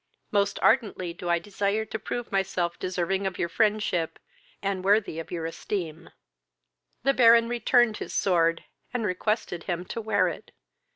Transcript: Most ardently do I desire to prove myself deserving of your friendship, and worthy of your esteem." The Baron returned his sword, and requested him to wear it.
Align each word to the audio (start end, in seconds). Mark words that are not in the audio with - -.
Most 0.31 0.57
ardently 0.63 1.13
do 1.13 1.29
I 1.29 1.37
desire 1.37 1.85
to 1.85 1.99
prove 1.99 2.31
myself 2.31 2.79
deserving 2.79 3.27
of 3.27 3.37
your 3.37 3.49
friendship, 3.49 4.17
and 4.59 4.83
worthy 4.83 5.19
of 5.19 5.29
your 5.29 5.45
esteem." 5.45 6.09
The 7.03 7.13
Baron 7.13 7.47
returned 7.47 7.97
his 7.97 8.11
sword, 8.11 8.63
and 8.95 9.05
requested 9.05 9.65
him 9.65 9.85
to 9.85 10.01
wear 10.01 10.27
it. 10.27 10.53